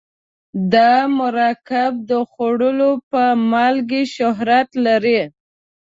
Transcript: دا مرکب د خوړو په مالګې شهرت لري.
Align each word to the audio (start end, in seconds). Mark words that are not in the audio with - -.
دا 0.73 0.91
مرکب 1.19 1.93
د 2.09 2.11
خوړو 2.29 2.91
په 3.11 3.21
مالګې 3.51 4.03
شهرت 4.15 4.69
لري. 4.85 5.21